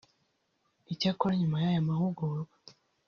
[0.93, 2.55] Icyakora nyuma y’aya mahugurwa